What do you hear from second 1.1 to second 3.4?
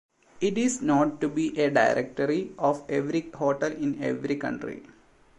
to be a directory of every